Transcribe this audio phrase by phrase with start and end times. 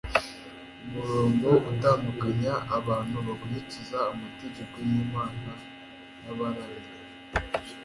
[0.85, 5.51] umurongo utandukanya abantu bakurikiza amategeko yImana
[6.21, 6.89] nabaramya